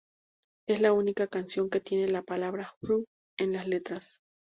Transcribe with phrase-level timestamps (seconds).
[0.67, 3.05] Es la única canción que tiene la palabra "fuck"
[3.37, 4.17] en las letras.